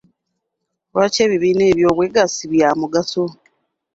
Lwaki 0.91 1.19
ebibiina 1.25 1.63
eby'obwegasi 1.71 2.43
bya 2.51 2.69
mugaso? 2.79 3.25